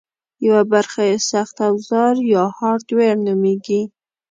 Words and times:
یوه 0.47 0.61
برخه 0.73 1.01
یې 1.09 1.17
سخت 1.31 1.55
اوزار 1.69 2.15
یا 2.33 2.43
هارډویر 2.57 3.15
نومېږي 3.25 3.81